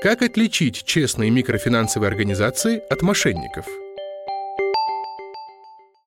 Как 0.00 0.22
отличить 0.22 0.84
честные 0.84 1.28
микрофинансовые 1.28 2.06
организации 2.06 2.80
от 2.88 3.02
мошенников? 3.02 3.66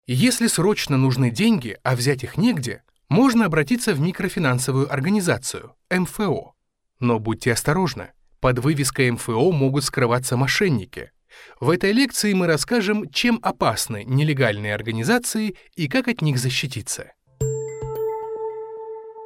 Если 0.08 0.47
срочно 0.47 0.96
нужны 0.96 1.29
деньги, 1.29 1.78
а 1.83 1.97
взять 1.97 2.24
их 2.24 2.38
негде, 2.38 2.83
можно 3.10 3.44
обратиться 3.44 3.94
в 3.94 3.99
микрофинансовую 3.99 4.90
организацию– 4.90 5.76
МФО. 5.92 6.54
Но 7.01 7.19
будьте 7.19 7.51
осторожны, 7.51 8.13
под 8.40 8.60
вывеской 8.60 9.12
МФО 9.12 9.51
могут 9.51 9.83
скрываться 9.83 10.37
мошенники. 10.37 11.12
В 11.60 11.69
этой 11.69 11.92
лекции 11.92 12.31
мы 12.31 12.47
расскажем, 12.47 13.10
чем 13.10 13.39
опасны 13.44 14.05
нелегальные 14.05 14.73
организации 14.73 15.58
и 15.76 15.89
как 15.89 16.08
от 16.08 16.21
них 16.21 16.38
защититься. 16.38 17.12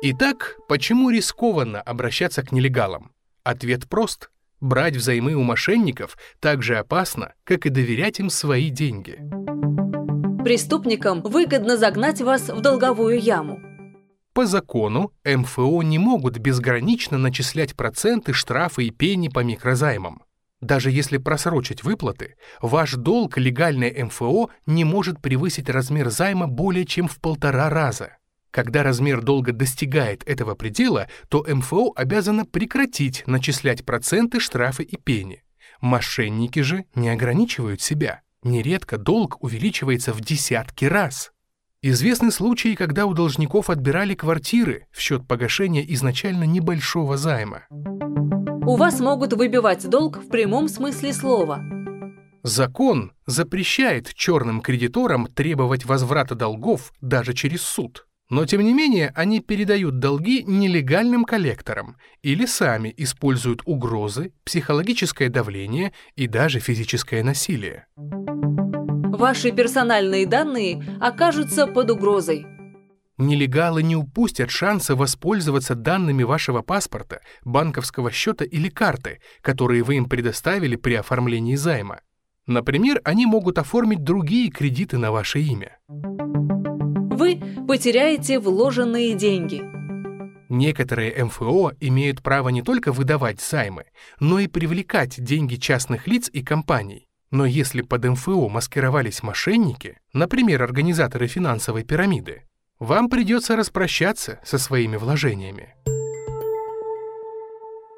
Итак, 0.02 0.58
почему 0.68 1.12
рискованно 1.12 1.80
обращаться 1.82 2.42
к 2.42 2.52
нелегалам? 2.52 3.12
Ответ 3.44 3.88
прост. 3.88 4.32
Брать 4.62 4.96
взаймы 4.96 5.34
у 5.34 5.44
мошенников 5.44 6.18
так 6.40 6.64
же 6.64 6.78
опасно, 6.78 7.34
как 7.44 7.66
и 7.66 7.70
доверять 7.70 8.20
им 8.20 8.30
свои 8.30 8.70
деньги. 8.70 9.20
Преступникам 10.44 11.22
выгодно 11.22 11.78
загнать 11.78 12.22
вас 12.22 12.50
в 12.50 12.62
долговую 12.62 13.20
яму. 13.20 13.60
По 14.34 14.46
закону 14.46 15.12
МФО 15.24 15.82
не 15.82 15.98
могут 15.98 16.38
безгранично 16.38 17.18
начислять 17.18 17.76
проценты, 17.76 18.34
штрафы 18.34 18.86
и 18.86 18.92
пени 18.92 19.30
по 19.30 19.40
микрозаймам. 19.40 20.24
Даже 20.62 20.92
если 20.92 21.18
просрочить 21.18 21.84
выплаты, 21.84 22.36
ваш 22.62 22.94
долг 22.96 23.38
легальной 23.38 24.04
МФО 24.04 24.50
не 24.66 24.84
может 24.84 25.22
превысить 25.22 25.70
размер 25.70 26.10
займа 26.10 26.48
более 26.48 26.86
чем 26.86 27.08
в 27.08 27.20
полтора 27.20 27.70
раза. 27.70 28.18
Когда 28.56 28.84
размер 28.84 29.22
долга 29.22 29.52
достигает 29.52 30.26
этого 30.26 30.56
предела, 30.56 31.10
то 31.28 31.46
МФО 31.46 31.92
обязана 31.94 32.46
прекратить 32.46 33.22
начислять 33.28 33.84
проценты, 33.84 34.40
штрафы 34.40 34.84
и 34.84 34.96
пени. 34.96 35.44
Мошенники 35.82 36.62
же 36.62 36.86
не 36.96 37.10
ограничивают 37.10 37.82
себя. 37.82 38.22
Нередко 38.44 38.98
долг 38.98 39.44
увеличивается 39.44 40.14
в 40.14 40.22
десятки 40.22 40.86
раз. 40.86 41.34
Известны 41.82 42.32
случаи, 42.32 42.76
когда 42.76 43.08
у 43.08 43.14
должников 43.14 43.70
отбирали 43.70 44.14
квартиры 44.14 44.88
в 44.90 45.02
счет 45.02 45.28
погашения 45.28 45.84
изначально 45.94 46.46
небольшого 46.46 47.18
займа. 47.18 47.66
У 47.70 48.78
вас 48.78 49.02
могут 49.02 49.34
выбивать 49.34 49.86
долг 49.90 50.20
в 50.20 50.30
прямом 50.30 50.70
смысле 50.70 51.12
слова. 51.12 51.62
Закон 52.42 53.12
запрещает 53.26 54.14
черным 54.14 54.62
кредиторам 54.62 55.28
требовать 55.28 55.84
возврата 55.84 56.36
долгов 56.36 56.94
даже 57.02 57.34
через 57.34 57.62
суд. 57.62 58.08
Но 58.30 58.46
тем 58.46 58.62
не 58.62 58.74
менее 58.74 59.12
они 59.16 59.40
передают 59.40 60.00
долги 60.00 60.44
нелегальным 60.44 61.26
коллекторам 61.26 61.98
или 62.24 62.46
сами 62.46 62.94
используют 62.98 63.62
угрозы, 63.66 64.34
психологическое 64.44 65.30
давление 65.30 65.94
и 66.16 66.28
даже 66.28 66.60
физическое 66.60 67.24
насилие. 67.24 67.86
Ваши 67.96 69.52
персональные 69.52 70.26
данные 70.26 70.84
окажутся 71.00 71.68
под 71.68 71.92
угрозой. 71.92 72.48
Нелегалы 73.18 73.82
не 73.82 73.96
упустят 73.96 74.50
шанса 74.50 74.96
воспользоваться 74.96 75.76
данными 75.76 76.24
вашего 76.24 76.64
паспорта, 76.64 77.22
банковского 77.46 78.12
счета 78.12 78.44
или 78.44 78.70
карты, 78.70 79.22
которые 79.42 79.84
вы 79.84 79.96
им 79.98 80.10
предоставили 80.10 80.76
при 80.76 80.96
оформлении 80.96 81.56
займа. 81.56 82.02
Например, 82.46 83.00
они 83.06 83.26
могут 83.26 83.58
оформить 83.58 84.04
другие 84.04 84.50
кредиты 84.50 84.98
на 84.98 85.12
ваше 85.12 85.40
имя 85.40 85.78
вы 87.16 87.42
потеряете 87.66 88.40
вложенные 88.40 89.14
деньги. 89.14 89.64
Некоторые 90.50 91.24
МФО 91.26 91.74
имеют 91.80 92.22
право 92.22 92.50
не 92.50 92.62
только 92.62 92.92
выдавать 92.92 93.42
займы, 93.42 93.86
но 94.20 94.40
и 94.40 94.48
привлекать 94.48 95.22
деньги 95.22 95.56
частных 95.56 96.08
лиц 96.08 96.30
и 96.32 96.44
компаний. 96.44 97.08
Но 97.32 97.46
если 97.46 97.82
под 97.82 98.06
МФО 98.06 98.48
маскировались 98.48 99.24
мошенники, 99.24 99.98
например, 100.14 100.64
организаторы 100.64 101.28
финансовой 101.28 101.84
пирамиды, 101.84 102.44
вам 102.80 103.10
придется 103.10 103.56
распрощаться 103.56 104.40
со 104.44 104.58
своими 104.58 104.98
вложениями. 104.98 105.76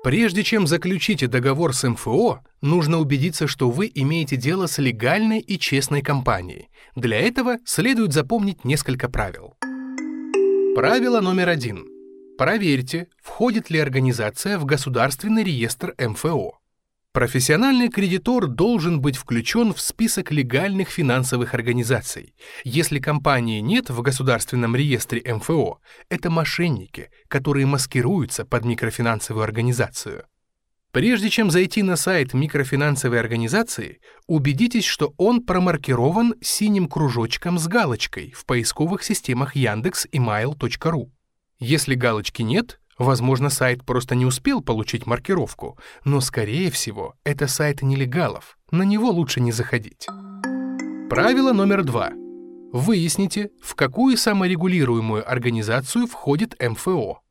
Прежде 0.07 0.41
чем 0.41 0.67
заключите 0.67 1.27
договор 1.27 1.73
с 1.73 1.85
МФО, 1.85 2.39
нужно 2.61 2.99
убедиться, 2.99 3.45
что 3.45 3.69
вы 3.69 3.91
имеете 3.93 4.37
дело 4.37 4.65
с 4.65 4.77
легальной 4.77 5.39
и 5.39 5.59
честной 5.59 6.01
компанией. 6.01 6.69
Для 6.95 7.19
этого 7.19 7.57
следует 7.65 8.13
запомнить 8.13 8.63
несколько 8.63 9.09
правил. 9.09 9.55
Правило 10.75 11.19
номер 11.19 11.49
один. 11.49 11.85
Проверьте, 12.37 13.09
входит 13.21 13.69
ли 13.69 13.79
организация 13.79 14.57
в 14.57 14.63
государственный 14.63 15.43
реестр 15.43 15.93
МФО. 15.99 16.56
Профессиональный 17.17 17.89
кредитор 17.89 18.45
должен 18.45 19.01
быть 19.01 19.17
включен 19.17 19.73
в 19.73 19.81
список 19.81 20.31
легальных 20.31 20.89
финансовых 20.89 21.55
организаций. 21.55 22.35
Если 22.63 22.99
компании 22.99 23.59
нет 23.59 23.89
в 23.89 24.03
государственном 24.03 24.75
реестре 24.75 25.23
МФО, 25.25 25.79
это 26.09 26.29
мошенники, 26.29 27.09
которые 27.27 27.65
маскируются 27.65 28.45
под 28.45 28.65
микрофинансовую 28.65 29.43
организацию. 29.43 30.25
Прежде 30.91 31.31
чем 31.31 31.49
зайти 31.49 31.81
на 31.81 31.95
сайт 31.95 32.35
микрофинансовой 32.35 33.19
организации, 33.19 33.99
убедитесь, 34.27 34.85
что 34.85 35.15
он 35.17 35.41
промаркирован 35.41 36.35
синим 36.39 36.87
кружочком 36.87 37.57
с 37.57 37.67
галочкой 37.67 38.31
в 38.37 38.45
поисковых 38.45 39.01
системах 39.01 39.55
Яндекс 39.55 40.05
и 40.11 40.19
Mail.ru. 40.19 41.09
Если 41.57 41.95
галочки 41.95 42.43
нет, 42.43 42.79
Возможно, 42.97 43.49
сайт 43.49 43.85
просто 43.85 44.15
не 44.15 44.25
успел 44.25 44.61
получить 44.61 45.05
маркировку, 45.05 45.77
но, 46.03 46.19
скорее 46.19 46.71
всего, 46.71 47.13
это 47.23 47.47
сайт 47.47 47.81
нелегалов. 47.81 48.57
На 48.71 48.83
него 48.83 49.09
лучше 49.09 49.39
не 49.39 49.51
заходить. 49.51 50.07
Правило 51.09 51.53
номер 51.53 51.83
два. 51.83 52.11
Выясните, 52.73 53.51
в 53.61 53.75
какую 53.75 54.17
саморегулируемую 54.17 55.29
организацию 55.29 56.07
входит 56.07 56.55
МФО. 56.61 57.21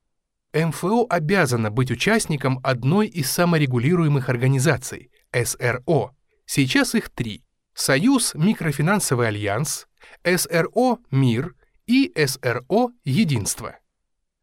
МФО 0.54 1.06
обязана 1.10 1.70
быть 1.70 1.90
участником 1.90 2.60
одной 2.62 3.08
из 3.08 3.30
саморегулируемых 3.30 4.28
организаций– 4.28 5.10
СРО. 5.32 6.12
Сейчас 6.46 6.94
их 6.94 7.10
три– 7.10 7.44
Союз 7.74 8.32
Микрофинансовый 8.34 9.28
Альянс, 9.28 9.86
СРО 10.24 11.00
«Мир» 11.10 11.54
и 11.86 12.10
СРО 12.16 12.92
«Единство». 13.04 13.76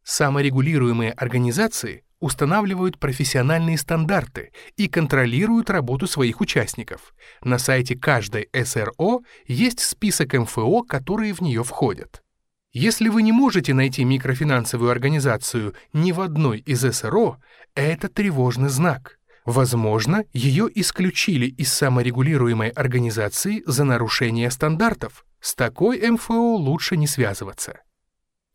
Саморегулируемые 0.03 1.11
организации 1.11 2.03
устанавливают 2.19 2.99
профессиональные 2.99 3.77
стандарты 3.77 4.51
и 4.77 4.87
контролируют 4.87 5.69
работу 5.69 6.07
своих 6.07 6.39
участников. 6.39 7.13
На 7.43 7.57
сайте 7.57 7.95
каждой 7.95 8.47
СРО 8.53 9.21
есть 9.45 9.81
список 9.81 10.33
МФО, 10.33 10.83
которые 10.83 11.33
в 11.33 11.41
нее 11.41 11.63
входят. 11.63 12.21
Если 12.71 13.09
вы 13.09 13.21
не 13.23 13.31
можете 13.31 13.73
найти 13.73 14.03
микрофинансовую 14.03 14.89
организацию 14.89 15.75
ни 15.91 16.11
в 16.11 16.21
одной 16.21 16.59
из 16.59 16.81
СРО, 16.81 17.37
это 17.75 18.07
тревожный 18.07 18.69
знак. 18.69 19.19
Возможно, 19.45 20.23
ее 20.31 20.69
исключили 20.73 21.47
из 21.47 21.73
саморегулируемой 21.73 22.69
организации 22.69 23.63
за 23.65 23.83
нарушение 23.83 24.49
стандартов. 24.49 25.25
С 25.41 25.53
такой 25.55 26.09
МФО 26.09 26.55
лучше 26.55 26.95
не 26.95 27.05
связываться. 27.05 27.81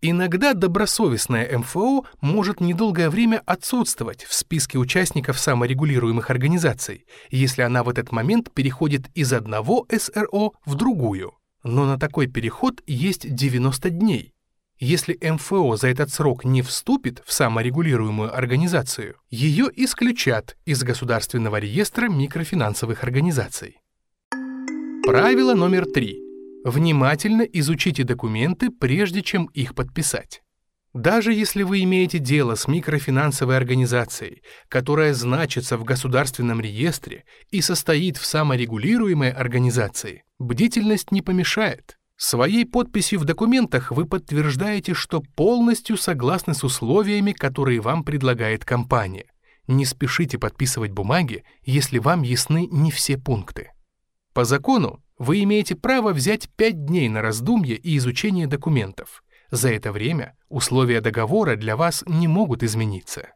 Иногда 0.01 0.55
добросовестное 0.55 1.59
МФО 1.59 2.05
может 2.21 2.61
недолгое 2.61 3.11
время 3.11 3.43
отсутствовать 3.47 4.23
в 4.23 4.33
списке 4.33 4.79
участников 4.79 5.41
саморегулируемых 5.41 6.31
организаций, 6.31 7.05
если 7.31 7.63
она 7.63 7.83
в 7.83 7.89
этот 7.89 8.13
момент 8.13 8.53
переходит 8.53 9.09
из 9.17 9.33
одного 9.33 9.89
СРО 9.91 10.53
в 10.65 10.75
другую. 10.77 11.35
Но 11.65 11.85
на 11.85 11.99
такой 11.99 12.29
переход 12.29 12.81
есть 12.87 13.35
90 13.35 13.91
дней. 13.91 14.35
Если 14.79 15.19
МФО 15.21 15.75
за 15.75 15.89
этот 15.89 16.13
срок 16.13 16.45
не 16.45 16.63
вступит 16.63 17.21
в 17.27 17.33
саморегулируемую 17.33 18.33
организацию, 18.33 19.17
ее 19.29 19.69
исключат 19.75 20.57
из 20.65 20.85
Государственного 20.85 21.57
реестра 21.57 22.07
микрофинансовых 22.09 23.03
организаций. 23.03 23.79
Правило 25.05 25.55
номер 25.55 25.87
три. 25.87 26.28
Внимательно 26.65 27.43
изучите 27.43 28.05
документы, 28.05 28.71
прежде 28.71 29.23
чем 29.23 29.47
их 29.47 29.75
подписать. 29.75 30.43
Даже 30.95 31.33
если 31.33 31.63
вы 31.63 31.83
имеете 31.85 32.19
дело 32.19 32.55
с 32.55 32.67
микрофинансовой 32.67 33.57
организацией, 33.57 34.43
которая 34.69 35.15
значится 35.15 35.77
в 35.77 35.85
государственном 35.85 36.61
реестре 36.61 37.25
и 37.51 37.61
состоит 37.61 38.17
в 38.17 38.25
саморегулируемой 38.25 39.31
организации, 39.31 40.25
бдительность 40.39 41.13
не 41.13 41.23
помешает. 41.23 41.99
Своей 42.17 42.65
подписью 42.67 43.21
в 43.21 43.25
документах 43.25 43.93
вы 43.93 44.07
подтверждаете, 44.07 44.93
что 44.95 45.21
полностью 45.21 45.97
согласны 45.97 46.55
с 46.55 46.65
условиями, 46.65 47.31
которые 47.31 47.81
вам 47.81 48.03
предлагает 48.03 48.65
компания. 48.65 49.27
Не 49.69 49.85
спешите 49.85 50.39
подписывать 50.39 50.91
бумаги, 50.91 51.45
если 51.63 51.99
вам 51.99 52.23
ясны 52.23 52.67
не 52.67 52.91
все 52.91 53.19
пункты. 53.19 53.71
По 54.33 54.45
закону 54.45 55.01
вы 55.19 55.43
имеете 55.43 55.75
право 55.75 56.13
взять 56.13 56.49
5 56.57 56.87
дней 56.87 57.09
на 57.09 57.23
раздумье 57.23 57.77
и 57.77 57.97
изучение 57.97 58.47
документов. 58.47 59.23
За 59.51 59.71
это 59.71 59.93
время 59.93 60.37
условия 60.49 61.01
договора 61.01 61.57
для 61.57 61.77
вас 61.77 62.05
не 62.07 62.29
могут 62.29 62.63
измениться. 62.63 63.29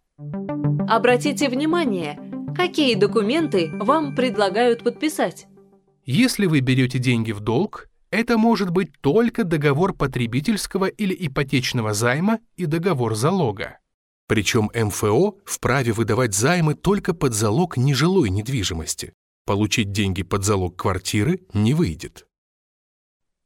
Обратите 0.89 1.49
внимание, 1.49 2.19
Какие 2.55 2.97
документы 2.97 3.71
вам 3.73 4.15
предлагают 4.15 4.85
подписать? 4.85 5.47
Если 6.05 6.47
вы 6.47 6.61
берете 6.61 6.99
деньги 6.99 7.33
в 7.33 7.41
долг, 7.41 7.89
это 8.11 8.37
может 8.37 8.71
быть 8.71 8.93
только 9.01 9.45
договор 9.45 9.95
потребительского 9.95 10.87
или 10.87 11.17
ипотечного 11.19 11.95
займа 11.95 12.41
и 12.57 12.67
договор 12.67 13.15
залога. 13.15 13.79
Причем 14.29 14.71
МФО 14.75 15.39
вправе 15.47 15.93
выдавать 15.93 16.35
займы 16.35 16.75
только 16.75 17.15
под 17.15 17.33
залог 17.33 17.79
нежилой 17.79 18.29
недвижимости. 18.29 19.15
Получить 19.45 19.93
деньги 19.93 20.23
под 20.23 20.45
залог 20.45 20.77
квартиры 20.77 21.41
не 21.53 21.75
выйдет. 21.75 22.27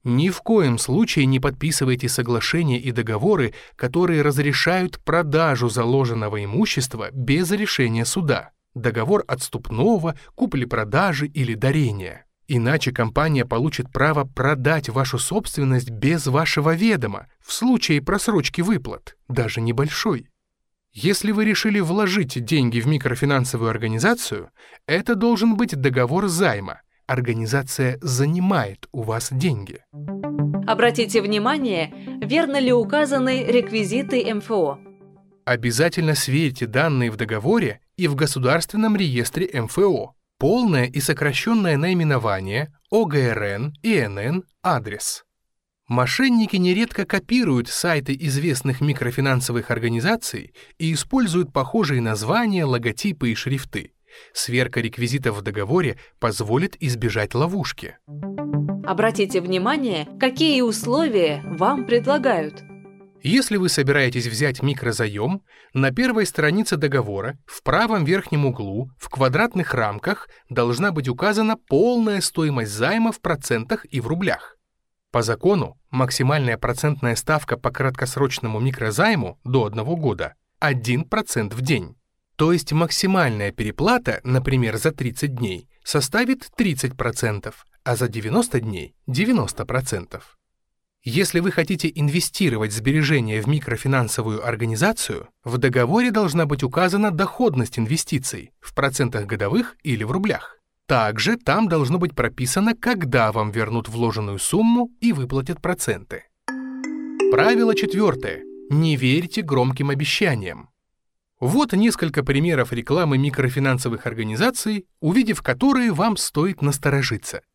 Ни 0.04 0.28
в 0.28 0.40
коем 0.42 0.78
случае 0.78 1.26
не 1.26 1.40
подписывайте 1.40 2.08
соглашения 2.08 2.78
и 2.78 2.92
договоры, 2.92 3.54
которые 3.74 4.22
разрешают 4.22 5.00
продажу 5.00 5.68
заложенного 5.68 6.44
имущества 6.44 7.08
без 7.10 7.50
решения 7.50 8.04
суда, 8.04 8.52
договор 8.74 9.24
отступного, 9.26 10.16
купли-продажи 10.36 11.26
или 11.26 11.54
дарения. 11.54 12.26
Иначе 12.46 12.92
компания 12.92 13.44
получит 13.44 13.90
право 13.90 14.24
продать 14.24 14.88
вашу 14.88 15.18
собственность 15.18 15.90
без 15.90 16.26
вашего 16.26 16.74
ведома 16.74 17.26
в 17.44 17.52
случае 17.52 18.00
просрочки 18.00 18.60
выплат, 18.60 19.16
даже 19.26 19.60
небольшой. 19.60 20.28
Если 20.98 21.30
вы 21.30 21.44
решили 21.44 21.78
вложить 21.78 22.42
деньги 22.42 22.80
в 22.80 22.86
микрофинансовую 22.86 23.68
организацию, 23.68 24.48
это 24.86 25.14
должен 25.14 25.54
быть 25.54 25.76
договор 25.76 26.26
займа. 26.26 26.80
Организация 27.06 27.98
занимает 28.00 28.88
у 28.92 29.02
вас 29.02 29.28
деньги. 29.30 29.84
Обратите 30.66 31.20
внимание, 31.20 31.92
верно 32.22 32.58
ли 32.58 32.72
указаны 32.72 33.44
реквизиты 33.44 34.24
МФО. 34.34 34.78
Обязательно 35.44 36.14
сверьте 36.14 36.66
данные 36.66 37.10
в 37.10 37.16
договоре 37.16 37.80
и 37.98 38.08
в 38.08 38.14
Государственном 38.14 38.96
реестре 38.96 39.50
МФО. 39.52 40.14
Полное 40.38 40.86
и 40.86 41.00
сокращенное 41.00 41.76
наименование, 41.76 42.72
ОГРН, 42.90 43.74
ИНН, 43.82 44.44
адрес. 44.62 45.25
Мошенники 45.88 46.56
нередко 46.56 47.04
копируют 47.04 47.68
сайты 47.68 48.16
известных 48.18 48.80
микрофинансовых 48.80 49.70
организаций 49.70 50.52
и 50.78 50.92
используют 50.92 51.52
похожие 51.52 52.00
названия, 52.00 52.64
логотипы 52.64 53.30
и 53.30 53.34
шрифты. 53.36 53.92
Сверка 54.32 54.80
реквизитов 54.80 55.36
в 55.36 55.42
договоре 55.42 55.96
позволит 56.18 56.76
избежать 56.80 57.34
ловушки. 57.34 57.98
Обратите 58.84 59.40
внимание, 59.40 60.08
какие 60.18 60.60
условия 60.62 61.42
вам 61.44 61.86
предлагают. 61.86 62.64
Если 63.22 63.56
вы 63.56 63.68
собираетесь 63.68 64.26
взять 64.26 64.62
микрозаем, 64.62 65.42
на 65.72 65.92
первой 65.92 66.26
странице 66.26 66.76
договора 66.76 67.38
в 67.46 67.62
правом 67.62 68.04
верхнем 68.04 68.46
углу 68.46 68.90
в 68.98 69.08
квадратных 69.08 69.74
рамках 69.74 70.28
должна 70.48 70.90
быть 70.90 71.08
указана 71.08 71.56
полная 71.56 72.20
стоимость 72.20 72.72
займа 72.72 73.12
в 73.12 73.20
процентах 73.20 73.84
и 73.90 74.00
в 74.00 74.06
рублях. 74.06 74.56
По 75.16 75.22
закону 75.22 75.78
максимальная 75.90 76.58
процентная 76.58 77.16
ставка 77.16 77.56
по 77.56 77.70
краткосрочному 77.70 78.60
микрозайму 78.60 79.38
до 79.44 79.64
1 79.64 79.82
года 79.94 80.34
1% 80.60 81.54
в 81.54 81.62
день. 81.62 81.96
То 82.36 82.52
есть 82.52 82.72
максимальная 82.72 83.50
переплата, 83.50 84.20
например, 84.24 84.76
за 84.76 84.92
30 84.92 85.34
дней, 85.34 85.70
составит 85.82 86.50
30%, 86.58 87.54
а 87.82 87.96
за 87.96 88.08
90 88.08 88.60
дней 88.60 88.94
90%. 89.08 90.20
Если 91.02 91.40
вы 91.40 91.50
хотите 91.50 91.90
инвестировать 91.94 92.74
сбережения 92.74 93.40
в 93.40 93.48
микрофинансовую 93.48 94.46
организацию, 94.46 95.28
в 95.44 95.56
договоре 95.56 96.10
должна 96.10 96.44
быть 96.44 96.62
указана 96.62 97.10
доходность 97.10 97.78
инвестиций 97.78 98.52
в 98.60 98.74
процентах 98.74 99.24
годовых 99.24 99.76
или 99.82 100.04
в 100.04 100.10
рублях. 100.10 100.58
Также 100.86 101.36
там 101.36 101.68
должно 101.68 101.98
быть 101.98 102.14
прописано, 102.14 102.74
когда 102.74 103.32
вам 103.32 103.50
вернут 103.50 103.88
вложенную 103.88 104.38
сумму 104.38 104.90
и 105.00 105.12
выплатят 105.12 105.60
проценты. 105.60 106.24
Правило 107.30 107.74
четвертое. 107.74 108.42
Не 108.70 108.96
верьте 108.96 109.42
громким 109.42 109.90
обещаниям. 109.90 110.70
Вот 111.40 111.72
несколько 111.72 112.24
примеров 112.24 112.72
рекламы 112.72 113.18
микрофинансовых 113.18 114.06
организаций, 114.06 114.86
увидев 115.00 115.42
которые 115.42 115.92
вам 115.92 116.16
стоит 116.16 116.62
насторожиться– 116.62 117.42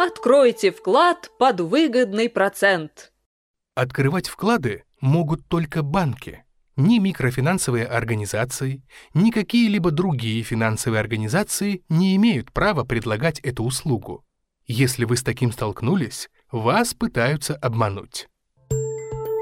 Откройте 0.00 0.70
вклад 0.70 1.28
под 1.40 1.58
выгодный 1.58 2.30
процент. 2.30 3.12
Открывать 3.74 4.28
вклады 4.28 4.84
могут 5.00 5.44
только 5.48 5.82
банки. 5.82 6.44
Ни 6.78 7.00
микрофинансовые 7.00 7.86
организации, 7.86 8.84
ни 9.12 9.32
какие-либо 9.32 9.90
другие 9.90 10.44
финансовые 10.44 11.00
организации 11.00 11.82
не 11.88 12.14
имеют 12.14 12.52
права 12.52 12.84
предлагать 12.84 13.40
эту 13.40 13.64
услугу. 13.64 14.24
Если 14.64 15.04
вы 15.04 15.16
с 15.16 15.24
таким 15.24 15.50
столкнулись, 15.50 16.30
вас 16.52 16.94
пытаются 16.94 17.56
обмануть. 17.56 18.28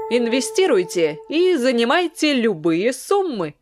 Инвестируйте 0.09 1.19
и 1.29 1.55
занимайте 1.57 2.33
любые 2.33 2.91
суммы. 2.91 3.53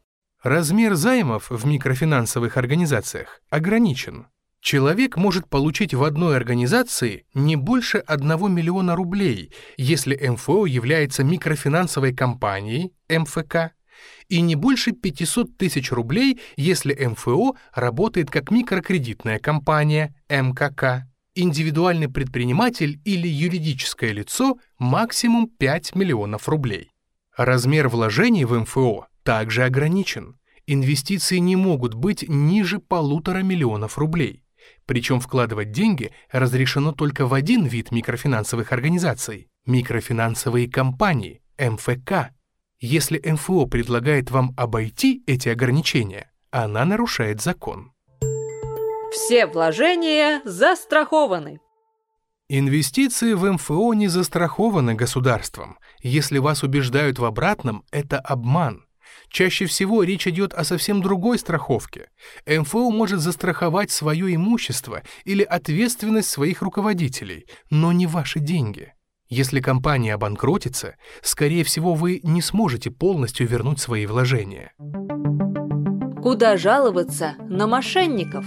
Размер 0.41 0.95
займов 0.95 1.49
в 1.49 1.65
микрофинансовых 1.65 2.55
организациях 2.55 3.41
ограничен. 3.49 4.27
Человек 4.65 5.15
может 5.15 5.47
получить 5.47 5.93
в 5.93 6.03
одной 6.03 6.35
организации 6.37 7.27
не 7.35 7.55
больше 7.55 7.99
1 7.99 8.51
миллиона 8.51 8.95
рублей, 8.95 9.51
если 9.77 10.17
МФО 10.17 10.65
является 10.65 11.23
микрофинансовой 11.23 12.15
компанией, 12.15 12.91
МФК, 13.07 13.75
и 14.27 14.41
не 14.41 14.55
больше 14.55 14.93
500 14.93 15.55
тысяч 15.55 15.91
рублей, 15.91 16.39
если 16.57 16.95
МФО 16.95 17.55
работает 17.75 18.31
как 18.31 18.49
микрокредитная 18.49 19.37
компания, 19.37 20.15
МКК, 20.29 21.07
индивидуальный 21.35 22.09
предприниматель 22.09 22.99
или 23.05 23.27
юридическое 23.27 24.13
лицо 24.13 24.57
максимум 24.79 25.47
5 25.47 25.93
миллионов 25.93 26.49
рублей. 26.49 26.89
Размер 27.37 27.87
вложений 27.87 28.45
в 28.45 28.59
МФО 28.61 29.05
также 29.21 29.63
ограничен. 29.63 30.39
Инвестиции 30.65 31.37
не 31.37 31.55
могут 31.55 31.93
быть 31.93 32.27
ниже 32.27 32.79
полутора 32.79 33.43
миллионов 33.43 33.99
рублей. 33.99 34.41
Причем 34.85 35.19
вкладывать 35.19 35.71
деньги 35.71 36.11
разрешено 36.31 36.91
только 36.91 37.25
в 37.25 37.33
один 37.33 37.65
вид 37.65 37.91
микрофинансовых 37.91 38.71
организаций– 38.71 39.47
микрофинансовые 39.65 40.69
компании, 40.69 41.41
МФК. 41.57 42.31
Если 42.79 43.19
МФО 43.23 43.65
предлагает 43.65 44.29
вам 44.29 44.53
обойти 44.57 45.23
эти 45.25 45.49
ограничения, 45.49 46.31
она 46.51 46.85
нарушает 46.85 47.41
закон. 47.41 47.91
Все 49.11 49.47
вложения 49.47 50.41
застрахованы. 50.45 51.59
Инвестиции 52.47 53.33
в 53.33 53.51
МФО 53.51 53.93
не 53.93 54.07
застрахованы 54.07 54.93
государством. 54.93 55.79
Если 56.03 56.37
вас 56.37 56.61
убеждают 56.61 57.17
в 57.17 57.25
обратном, 57.25 57.83
это 57.91 58.19
обман. 58.19 58.84
Чаще 59.29 59.65
всего 59.65 60.03
речь 60.03 60.27
идет 60.27 60.53
о 60.53 60.63
совсем 60.63 61.01
другой 61.01 61.39
страховке. 61.39 62.09
МФО 62.45 62.89
может 62.89 63.19
застраховать 63.19 63.91
свое 63.91 64.33
имущество 64.35 65.01
или 65.23 65.43
ответственность 65.43 66.29
своих 66.29 66.61
руководителей, 66.61 67.47
но 67.69 67.91
не 67.91 68.07
ваши 68.07 68.39
деньги. 68.39 68.93
Если 69.27 69.59
компания 69.59 70.13
обанкротится, 70.13 70.95
скорее 71.23 71.63
всего, 71.63 71.95
вы 71.95 72.19
не 72.23 72.41
сможете 72.41 72.91
полностью 72.91 73.47
вернуть 73.47 73.79
свои 73.79 74.05
вложения. 74.05 74.73
Куда 76.21 76.57
жаловаться 76.57 77.35
на 77.49 77.67
мошенников? 77.67 78.45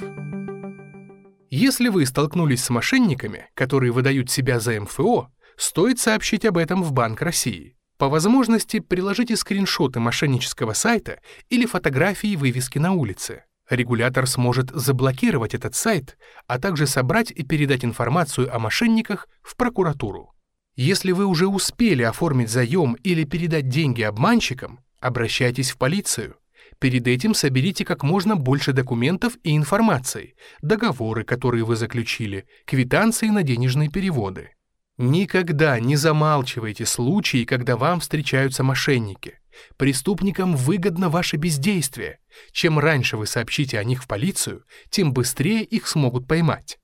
Если 1.50 1.88
вы 1.88 2.05
столкнулись 2.07 2.62
с 2.62 2.71
мошенниками, 2.71 3.47
которые 3.55 3.91
выдают 3.91 4.31
себя 4.31 4.61
за 4.61 4.81
МФО, 4.81 5.29
стоит 5.57 5.99
сообщить 5.99 6.45
об 6.45 6.59
этом 6.59 6.83
в 6.83 6.93
Банк 6.93 7.23
России. 7.23 7.78
По 7.99 8.09
возможности 8.09 8.78
приложите 8.78 9.37
скриншоты 9.37 9.99
мошеннического 9.99 10.73
сайта 10.73 11.19
или 11.50 11.67
фотографии 11.67 12.37
вывески 12.37 12.78
на 12.78 12.93
улице. 12.93 13.45
Регулятор 13.69 14.28
сможет 14.28 14.71
заблокировать 14.71 15.52
этот 15.52 15.75
сайт, 15.75 16.17
а 16.47 16.61
также 16.61 16.87
собрать 16.87 17.33
и 17.33 17.43
передать 17.43 17.85
информацию 17.85 18.55
о 18.55 18.61
мошенниках 18.61 19.28
в 19.43 19.57
прокуратуру. 19.57 20.33
Если 20.76 21.11
вы 21.11 21.26
уже 21.26 21.49
успели 21.49 22.02
оформить 22.02 22.50
заем 22.50 22.95
или 23.02 23.25
передать 23.25 23.69
деньги 23.69 24.02
обманщикам, 24.02 24.78
обращайтесь 25.00 25.73
в 25.73 25.76
полицию. 25.76 26.37
Перед 26.78 27.09
этим 27.09 27.35
соберите 27.35 27.85
как 27.85 28.05
можно 28.05 28.37
больше 28.37 28.73
документов 28.73 29.37
и 29.43 29.57
информации, 29.57 30.37
договоры, 30.62 31.25
которые 31.25 31.64
вы 31.64 31.75
заключили, 31.75 32.47
квитанции 32.64 33.26
на 33.26 33.43
денежные 33.43 33.90
переводы. 33.90 34.50
Никогда 34.99 35.78
не 35.78 35.95
замалчивайте 35.95 36.85
случаи, 36.85 37.45
когда 37.45 37.76
вам 37.76 38.00
встречаются 38.00 38.64
мошенники. 38.64 39.38
Преступникам 39.76 40.57
выгодно 40.57 41.09
ваше 41.09 41.37
бездействие. 41.37 42.19
Чем 42.50 42.81
раньше 42.81 43.17
вы 43.17 43.28
сообщите 43.28 43.78
о 43.78 43.85
них 43.85 44.02
в 44.02 44.09
полицию, 44.09 44.64
тем 44.90 45.12
быстрее 45.12 45.62
их 45.62 45.87
смогут 45.87 46.26
поймать. 46.26 46.81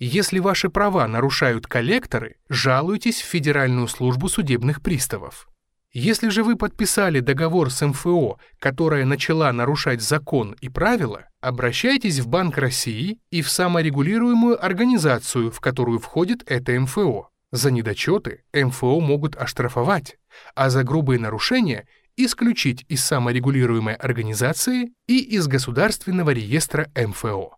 Если 0.00 0.40
ваши 0.40 0.68
права 0.70 1.06
нарушают 1.06 1.68
коллекторы, 1.68 2.36
жалуйтесь 2.48 3.22
в 3.22 3.26
Федеральную 3.26 3.86
службу 3.86 4.28
судебных 4.28 4.82
приставов. 4.82 5.48
Если 5.92 6.28
же 6.28 6.42
вы 6.42 6.56
подписали 6.56 7.20
договор 7.20 7.70
с 7.70 7.80
МФО, 7.86 8.38
которая 8.58 9.04
начала 9.04 9.52
нарушать 9.52 10.02
закон 10.02 10.56
и 10.60 10.68
правила, 10.68 11.28
обращайтесь 11.40 12.18
в 12.18 12.26
Банк 12.26 12.58
России 12.58 13.20
и 13.30 13.40
в 13.40 13.48
саморегулируемую 13.48 14.62
организацию, 14.62 15.52
в 15.52 15.60
которую 15.60 16.00
входит 16.00 16.42
это 16.44 16.78
МФО. 16.78 17.30
За 17.56 17.70
недочеты 17.70 18.42
МФО 18.52 19.00
могут 19.00 19.34
оштрафовать, 19.34 20.18
а 20.54 20.68
за 20.68 20.84
грубые 20.84 21.18
нарушения 21.18 21.88
исключить 22.14 22.84
из 22.86 23.02
саморегулируемой 23.02 23.94
организации 23.94 24.92
и 25.06 25.20
из 25.20 25.46
государственного 25.46 26.32
реестра 26.32 26.90
МФО. 26.94 27.56